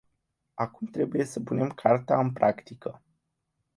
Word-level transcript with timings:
Acum 0.53 0.87
trebuie 0.87 1.25
să 1.25 1.39
punem 1.39 1.69
carta 1.69 2.19
în 2.19 2.31
practică. 2.31 3.01